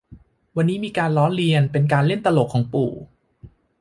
[0.55, 2.91] วันนี้มีการล้อเลียนเป็นการเล่นตลกของปู่